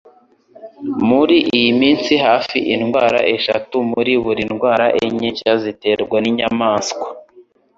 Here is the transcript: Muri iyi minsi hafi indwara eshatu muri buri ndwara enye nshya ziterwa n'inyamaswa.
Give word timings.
Muri 1.09 1.35
iyi 1.57 1.71
minsi 1.81 2.11
hafi 2.25 2.57
indwara 2.75 3.19
eshatu 3.35 3.75
muri 3.91 4.13
buri 4.23 4.43
ndwara 4.51 4.85
enye 5.05 5.27
nshya 5.33 5.53
ziterwa 5.63 6.17
n'inyamaswa. 6.21 7.07